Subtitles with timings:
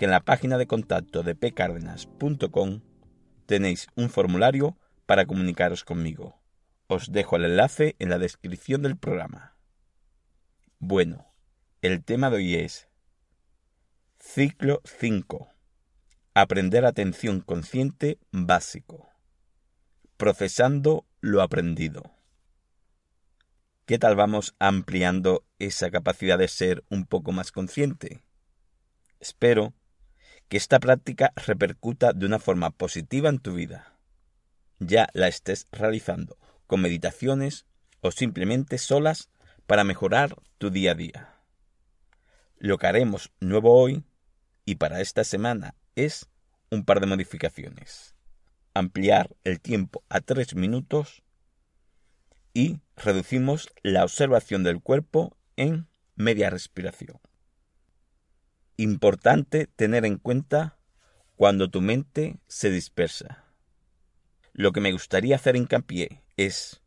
[0.00, 2.80] que en la página de contacto de pcardenas.com
[3.44, 6.40] tenéis un formulario para comunicaros conmigo.
[6.86, 9.58] Os dejo el enlace en la descripción del programa.
[10.78, 11.26] Bueno,
[11.82, 12.88] el tema de hoy es
[14.18, 15.50] Ciclo 5.
[16.32, 19.10] Aprender atención consciente básico.
[20.16, 22.14] Procesando lo aprendido.
[23.84, 28.22] ¿Qué tal vamos ampliando esa capacidad de ser un poco más consciente?
[29.18, 29.74] Espero
[30.50, 33.94] que esta práctica repercuta de una forma positiva en tu vida.
[34.80, 37.66] Ya la estés realizando con meditaciones
[38.00, 39.30] o simplemente solas
[39.68, 41.34] para mejorar tu día a día.
[42.58, 44.02] Lo que haremos nuevo hoy
[44.64, 46.28] y para esta semana es
[46.68, 48.16] un par de modificaciones.
[48.74, 51.22] Ampliar el tiempo a tres minutos
[52.54, 57.20] y reducimos la observación del cuerpo en media respiración.
[58.80, 60.78] Importante tener en cuenta
[61.36, 63.44] cuando tu mente se dispersa.
[64.54, 66.80] Lo que me gustaría hacer hincapié es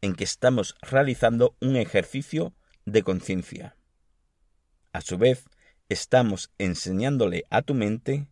[0.00, 2.52] en que estamos realizando un ejercicio
[2.84, 3.76] de conciencia.
[4.92, 5.44] A su vez,
[5.88, 8.26] estamos enseñándole a tu mente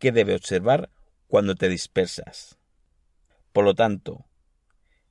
[0.00, 0.90] que debe observar
[1.28, 2.58] cuando te dispersas.
[3.52, 4.26] Por lo tanto,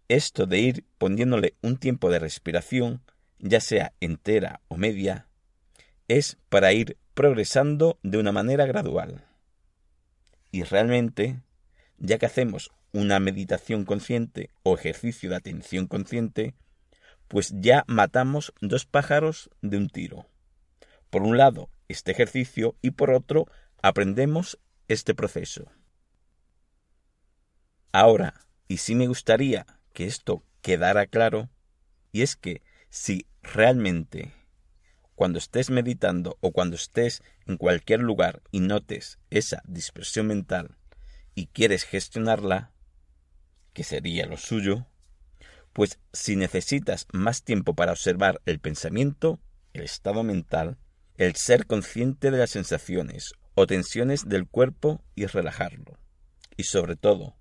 [0.09, 3.01] esto de ir poniéndole un tiempo de respiración,
[3.39, 5.29] ya sea entera o media,
[6.17, 9.23] es para ir progresando de una manera gradual.
[10.51, 11.41] Y realmente,
[11.97, 16.53] ya que hacemos una meditación consciente o ejercicio de atención consciente,
[17.29, 20.25] pues ya matamos dos pájaros de un tiro.
[21.09, 23.45] Por un lado, este ejercicio y por otro
[23.81, 25.71] aprendemos este proceso.
[27.93, 28.33] Ahora,
[28.67, 31.49] y sí me gustaría que esto quedara claro,
[32.11, 34.33] y es que si realmente
[35.21, 40.79] cuando estés meditando o cuando estés en cualquier lugar y notes esa dispersión mental
[41.35, 42.71] y quieres gestionarla,
[43.71, 44.87] que sería lo suyo,
[45.73, 49.39] pues si necesitas más tiempo para observar el pensamiento,
[49.73, 50.79] el estado mental,
[51.17, 55.99] el ser consciente de las sensaciones o tensiones del cuerpo y relajarlo.
[56.57, 57.35] Y sobre todo,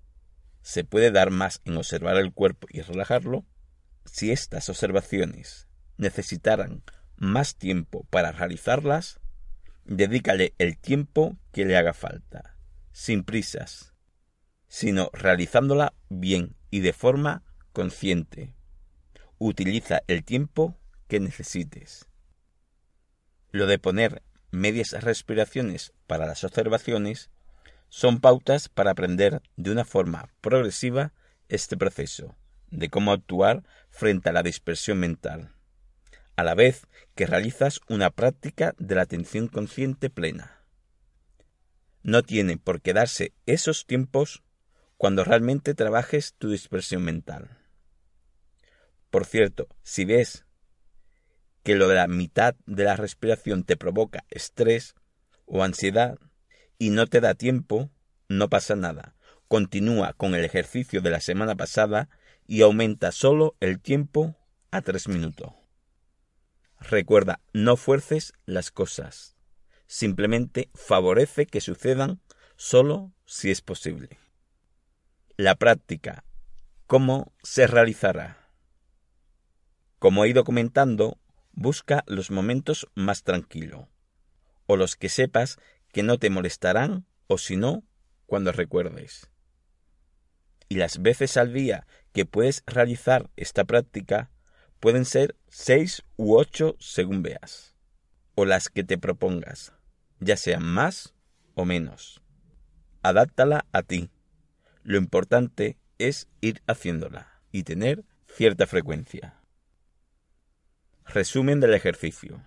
[0.61, 3.43] se puede dar más en observar el cuerpo y relajarlo
[4.05, 5.67] si estas observaciones
[5.97, 6.83] necesitaran
[7.21, 9.19] más tiempo para realizarlas,
[9.85, 12.57] dedícale el tiempo que le haga falta,
[12.93, 13.93] sin prisas,
[14.67, 17.43] sino realizándola bien y de forma
[17.73, 18.55] consciente.
[19.37, 22.07] Utiliza el tiempo que necesites.
[23.51, 27.29] Lo de poner medias respiraciones para las observaciones
[27.89, 31.13] son pautas para aprender de una forma progresiva
[31.49, 32.35] este proceso
[32.71, 35.51] de cómo actuar frente a la dispersión mental,
[36.35, 36.87] a la vez
[37.21, 40.65] que realizas una práctica de la atención consciente plena.
[42.01, 44.41] No tiene por qué darse esos tiempos
[44.97, 47.59] cuando realmente trabajes tu dispersión mental.
[49.11, 50.47] Por cierto, si ves
[51.61, 54.95] que lo de la mitad de la respiración te provoca estrés
[55.45, 56.17] o ansiedad
[56.79, 57.91] y no te da tiempo,
[58.29, 59.15] no pasa nada.
[59.47, 62.09] Continúa con el ejercicio de la semana pasada
[62.47, 64.35] y aumenta solo el tiempo
[64.71, 65.60] a tres minutos.
[66.81, 69.37] Recuerda, no fuerces las cosas.
[69.87, 72.21] Simplemente favorece que sucedan
[72.57, 74.19] solo si es posible.
[75.37, 76.25] La práctica.
[76.87, 78.49] ¿Cómo se realizará?
[79.99, 81.21] Como he ido comentando,
[81.53, 83.87] Busca los momentos más tranquilos,
[84.65, 85.59] o los que sepas
[85.91, 87.83] que no te molestarán, o si no,
[88.25, 89.29] cuando recuerdes.
[90.69, 94.31] Y las veces al día que puedes realizar esta práctica
[94.81, 97.75] pueden ser seis u ocho según veas,
[98.35, 99.73] o las que te propongas,
[100.19, 101.13] ya sean más
[101.53, 102.21] o menos.
[103.03, 104.09] Adáptala a ti.
[104.83, 109.39] Lo importante es ir haciéndola y tener cierta frecuencia.
[111.05, 112.43] Resumen del ejercicio.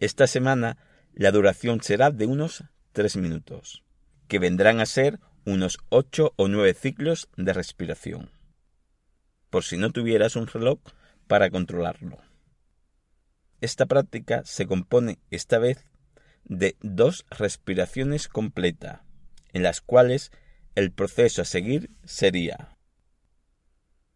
[0.00, 0.78] Esta semana
[1.12, 3.84] la duración será de unos 3 minutos,
[4.28, 8.30] que vendrán a ser unos 8 o 9 ciclos de respiración,
[9.50, 10.78] por si no tuvieras un reloj
[11.32, 12.18] para controlarlo.
[13.62, 15.86] Esta práctica se compone esta vez
[16.44, 19.00] de dos respiraciones completas,
[19.54, 20.30] en las cuales
[20.74, 22.76] el proceso a seguir sería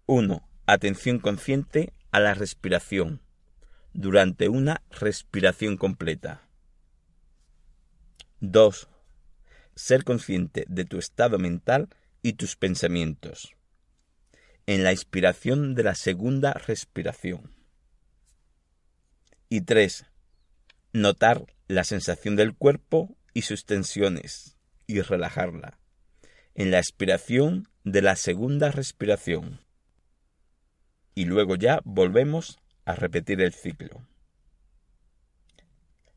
[0.05, 0.47] 1.
[0.67, 3.23] Atención consciente a la respiración
[3.95, 6.43] durante una respiración completa.
[8.41, 8.91] 2.
[9.75, 11.89] Ser consciente de tu estado mental
[12.21, 13.57] y tus pensamientos.
[14.69, 17.55] En la inspiración de la segunda respiración.
[19.49, 20.07] Y 3.
[20.93, 24.57] Notar la sensación del cuerpo y sus tensiones
[24.89, 25.79] y relajarla.
[26.57, 29.61] En la expiración de la segunda respiración.
[31.15, 34.05] Y luego ya volvemos a repetir el ciclo.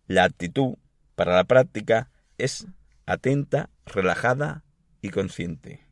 [0.07, 0.77] La actitud
[1.13, 2.09] para la práctica
[2.39, 2.65] es
[3.05, 4.63] atenta, relajada
[5.03, 5.88] y consciente.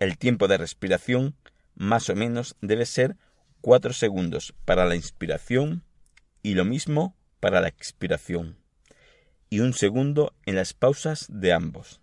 [0.00, 1.36] El tiempo de respiración
[1.76, 3.16] más o menos debe ser
[3.60, 5.84] 4 segundos para la inspiración
[6.42, 8.56] y lo mismo para la expiración,
[9.50, 12.00] y un segundo en las pausas de ambos.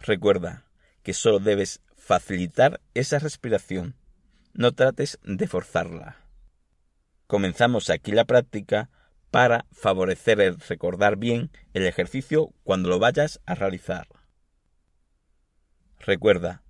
[0.00, 0.64] Recuerda
[1.04, 3.94] que solo debes facilitar esa respiración,
[4.52, 6.16] no trates de forzarla.
[7.28, 8.90] Comenzamos aquí la práctica
[9.30, 14.08] para favorecer el recordar bien el ejercicio cuando lo vayas a realizar.
[16.00, 16.64] Recuerda,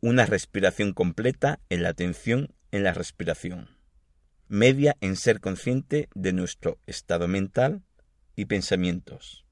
[0.00, 3.78] una respiración completa en la atención en la respiración
[4.48, 7.82] media en ser consciente de nuestro estado mental
[8.34, 9.44] y pensamientos,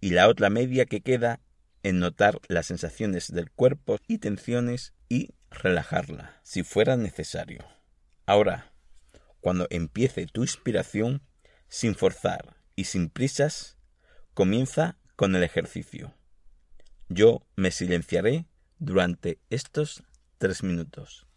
[0.00, 1.40] y la otra media que queda
[1.82, 7.66] en notar las sensaciones del cuerpo y tensiones y relajarla, si fuera necesario.
[8.26, 8.72] Ahora,
[9.40, 11.22] cuando empiece tu inspiración,
[11.68, 13.76] sin forzar y sin prisas,
[14.34, 16.14] comienza con el ejercicio.
[17.08, 18.46] Yo me silenciaré
[18.80, 20.02] durante estos
[20.38, 21.29] tres minutos.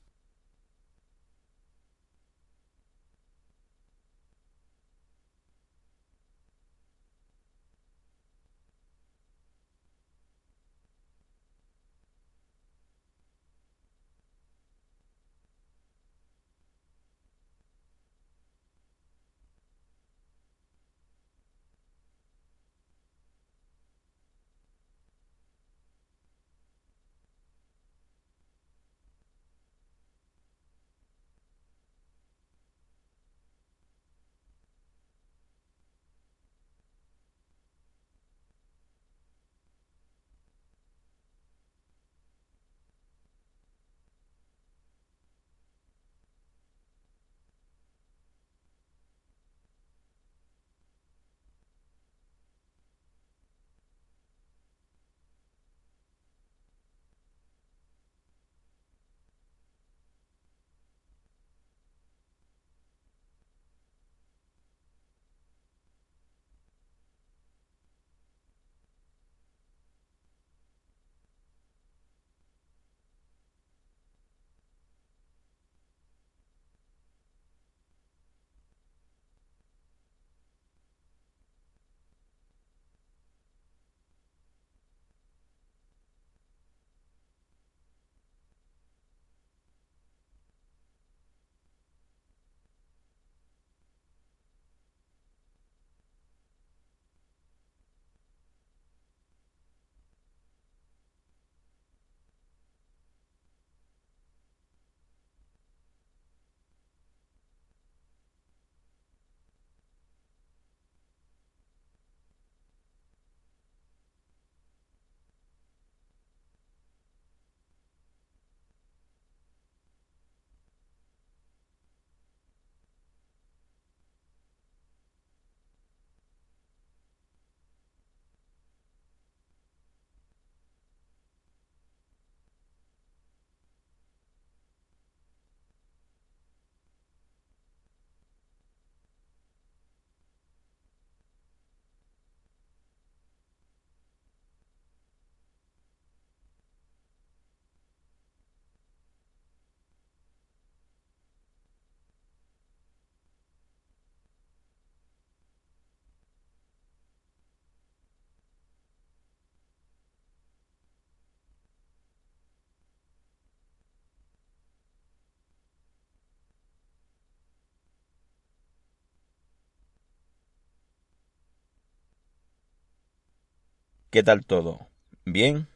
[174.14, 174.92] ¿Qué tal todo?
[175.26, 175.68] ¿Bien?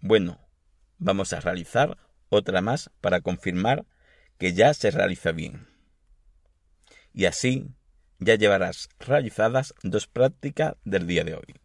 [0.00, 0.40] Bueno,
[0.96, 1.98] vamos a realizar
[2.30, 3.84] otra más para confirmar
[4.38, 5.68] que ya se realiza bien.
[7.12, 7.66] Y así
[8.18, 11.60] ya llevarás realizadas dos prácticas del día de hoy.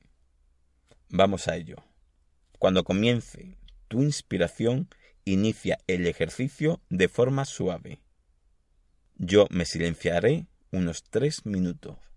[1.07, 1.77] Vamos a ello.
[2.57, 3.57] Cuando comience
[3.87, 4.89] tu inspiración,
[5.23, 8.01] inicia el ejercicio de forma suave.
[9.15, 12.08] Yo me silenciaré unos tres minutos.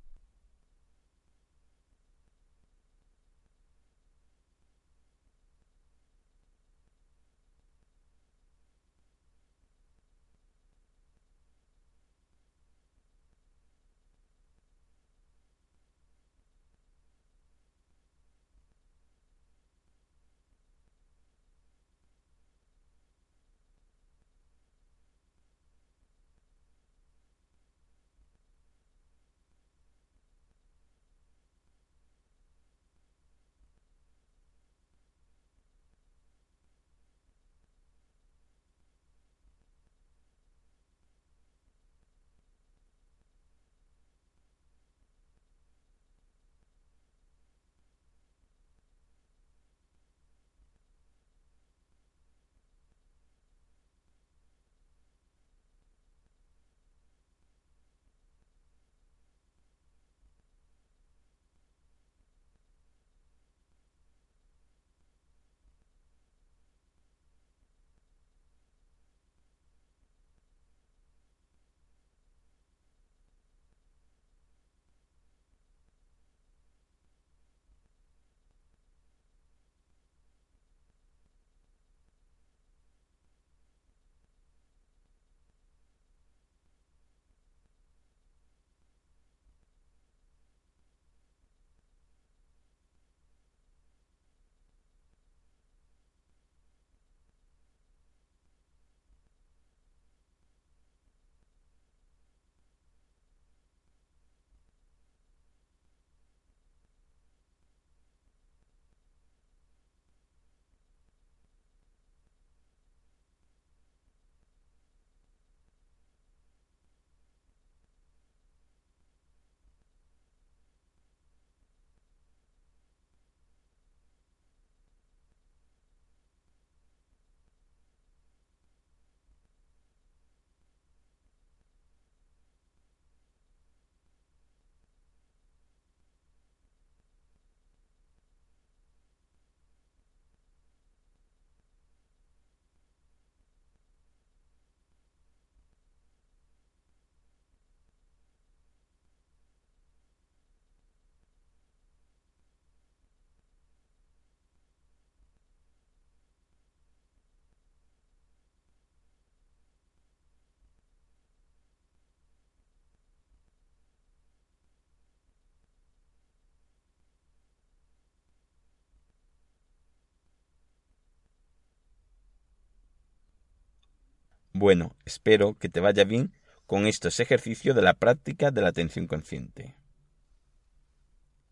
[174.63, 176.33] Bueno, espero que te vaya bien
[176.67, 179.75] con estos ejercicios de la práctica de la atención consciente.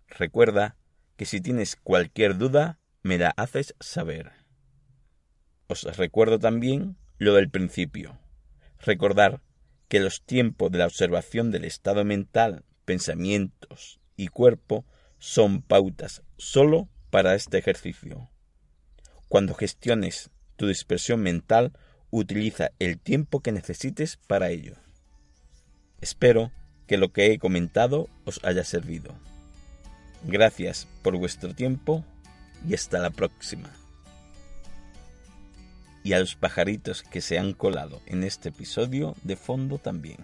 [0.07, 0.76] Recuerda
[1.17, 4.31] que si tienes cualquier duda, me la haces saber.
[5.67, 8.21] Os recuerdo también lo del principio.
[8.79, 9.43] Recordar
[9.88, 14.87] que los tiempos de la observación del estado mental, pensamientos y cuerpo
[15.19, 18.31] son pautas solo para este ejercicio.
[19.29, 21.73] Cuando gestiones tu dispersión mental,
[22.11, 24.75] utiliza el tiempo que necesites para ello.
[26.00, 26.50] Espero
[26.87, 29.14] que lo que he comentado os haya servido.
[30.25, 32.05] Gracias por vuestro tiempo
[32.69, 33.71] y hasta la próxima.
[36.02, 40.19] Y a los pajaritos que se han colado en este episodio de fondo también.